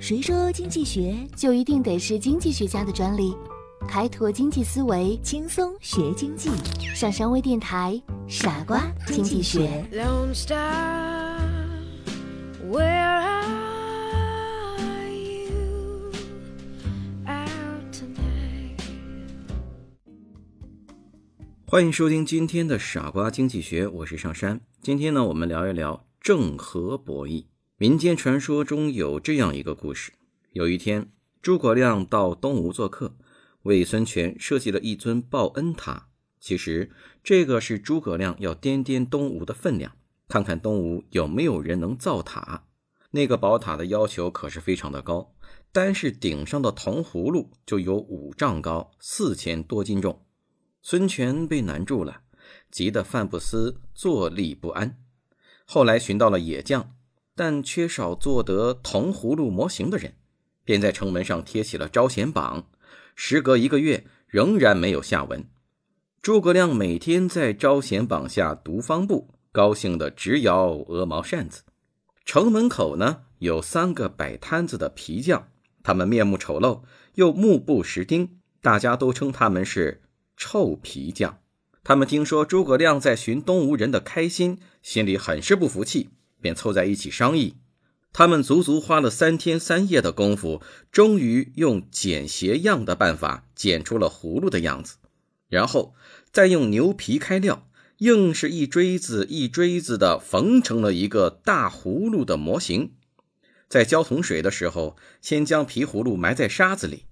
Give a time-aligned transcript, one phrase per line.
[0.00, 3.36] 谁说经济学就一定得是经济学家的专利？
[3.88, 6.50] 开拓经济思维，轻松学经济？
[6.94, 9.84] 上山微电台，傻瓜经济学。
[12.70, 12.80] Where
[14.78, 16.12] are you
[17.26, 18.78] out tonight?
[21.66, 24.60] 欢迎收听今天的傻瓜经济学，我是上山。
[24.80, 27.46] 今天呢，我们聊一聊正和博弈。
[27.80, 30.10] 民间传说中有这样一个故事：
[30.50, 33.14] 有一天，诸葛亮到东吴做客，
[33.62, 36.08] 为孙权设计了一尊报恩塔。
[36.40, 36.90] 其实，
[37.22, 39.92] 这个是诸葛亮要掂掂东吴的分量，
[40.26, 42.64] 看看东吴有没有人能造塔。
[43.12, 45.32] 那个宝塔的要求可是非常的高，
[45.70, 50.26] 单是顶上的铜葫芦就有五丈高，四千多斤重。
[50.82, 52.22] 孙权被难住了，
[52.72, 54.98] 急得饭不思，坐立不安。
[55.64, 56.96] 后来寻到了野将。
[57.38, 60.14] 但缺少做得铜葫芦模型的人，
[60.64, 62.66] 便在城门上贴起了招贤榜。
[63.14, 65.44] 时隔一个月，仍然没有下文。
[66.20, 71.62] 诸葛亮每天在招贤榜下读方簿，高兴得直摇鹅毛扇子。
[72.24, 75.48] 城门口呢，有三个摆摊子的皮匠，
[75.84, 76.82] 他们面目丑陋，
[77.14, 80.02] 又目不识丁，大家都称他们是
[80.36, 81.38] 臭皮匠。
[81.84, 86.10] 他们听说诸葛亮在寻东吴人的开心，心里很是不服气。
[86.40, 87.56] 便凑在一起商议，
[88.12, 94.96] 他们足足花了三天三夜的功夫，终于用剪鞋样的办法剪出了葫芦的样子，
[95.48, 95.94] 然后
[96.32, 102.92] 再用牛皮开料，硬是一锥子一锥子的缝成了一个大葫芦的模型。
[103.68, 107.04] 在浇桶水的时候，先将皮葫芦埋在沙子里，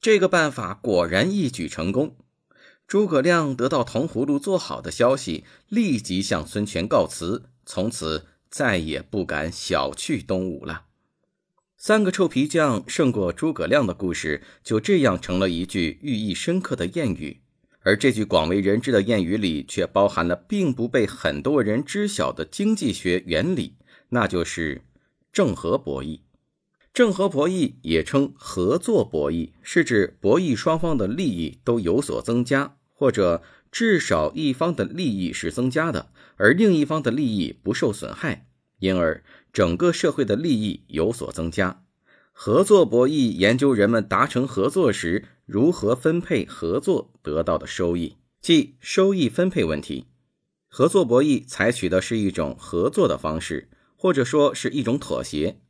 [0.00, 2.16] 这个办法果然一举成功。
[2.86, 8.26] 诸葛亮得到铜葫芦做好的消息，立即向孙权告辞，从此。
[8.52, 10.82] 再也不敢小觑东吴了。
[11.78, 17.40] 三个臭皮匠胜过诸葛亮的故事，就这样成了一句寓意深刻的谚语。
[17.80, 23.76] 而这句广为人知的谚语里，却包含了并不被很多人知晓的经济学原理，
[24.10, 24.82] 那就是
[25.32, 26.20] 正和博弈。
[26.92, 33.42] 正和博弈也称合作博弈，是指博弈双方的利益都有所增加，或者。
[33.72, 38.46] 至少一方的利益是增加的，而另一方的利益不受损害，
[38.80, 41.82] 因而整个社会的利益有所增加。
[42.32, 50.06] 合作博弈研究人们达成合作时如何分配合作得到的收益，即收益分配问题。
[50.68, 55.61] 合作博弈采取的是一种合作的方式，或者说是一种妥协。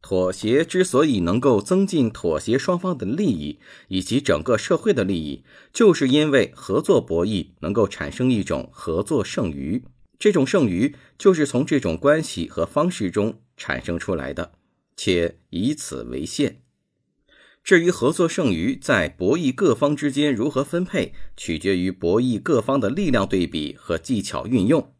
[0.00, 5.42] 妥协之所以能够增进妥协双方的利益以及整个社会的利益，
[5.72, 9.82] 就是因为合作博弈能够产生一种合作剩余，
[10.18, 14.52] 这种剩余就是从这种关系和方式中产生出来的，
[14.96, 16.62] 且以此为限。
[17.64, 24.94] 至于合作剩余在博弈各方之间如何分配，取决于博弈各方的力量对比和技巧运用，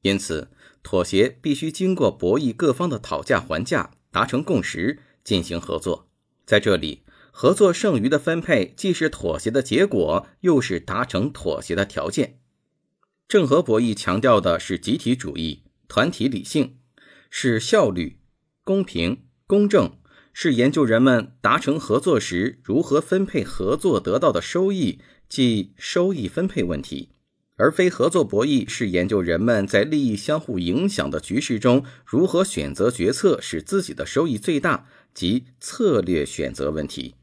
[0.00, 0.50] 因此
[0.82, 3.92] 妥协必须经过博弈各方的讨价还价。
[4.10, 6.08] 达成共识，进行合作。
[6.44, 12.40] 在这里，合作剩余的分配既是妥协的结果，又是达成妥协的条件。
[13.28, 16.78] 正和博弈强调的是集体主义、团体理性，
[17.30, 18.18] 是效率、
[18.64, 19.96] 公平、公正，
[20.32, 27.10] 是研究人们达成合作时如何分配合作得到的收益，即收益分配问题。
[27.60, 37.16] 而非合作博弈是研究人们在利益相互影响的局势中如何选择决策，使自己的收益最大及策略选择问题。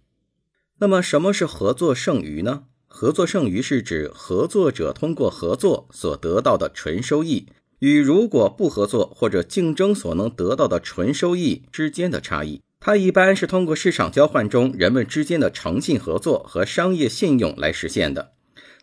[0.77, 2.65] 那么，什么是合作剩余呢？
[2.85, 7.47] 合作剩余是指合作者通过合作所得到的纯收益，
[7.79, 12.61] 与如果不合作或者竞争所能得到的纯收益之间的差异。
[12.79, 18.33] 它一般是通过市场交换中人们之间的诚信合作和商业信用来实现的。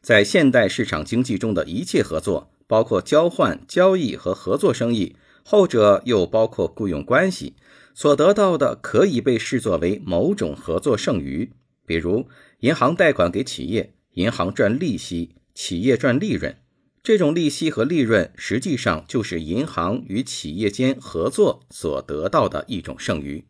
[0.05, 7.55] 在现代市场经济中的一切合作，包括交换、交易和合作生意，后者又包括雇佣关系，
[7.95, 11.51] 所得到的可以被视作为某种合作剩余。
[11.87, 12.29] 比如，
[12.61, 16.55] 银行贷款给企业，银行赚利息，企业赚利润。
[17.03, 23.43] 这种利息和利润实际上就是银行与企业间合作所得到的一种剩余。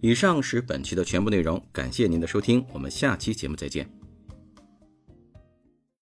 [0.00, 3.95] 以上是本期的全部内容，感谢您的收听，我们下期节目再见。